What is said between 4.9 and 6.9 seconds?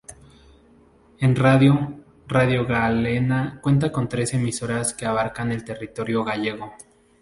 que abarcan el territorio gallego.